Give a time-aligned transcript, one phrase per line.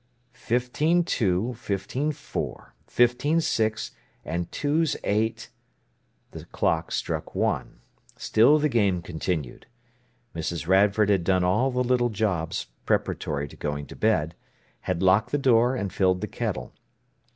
[0.33, 3.91] "Fifteen two, fifteen four, fifteen six,
[4.25, 5.51] and two's eight—!"
[6.31, 7.81] The clock struck one.
[8.17, 9.67] Still the game continued.
[10.35, 10.65] Mrs.
[10.67, 14.33] Radford had done all the little jobs preparatory to going to bed,
[14.89, 16.73] had locked the door and filled the kettle.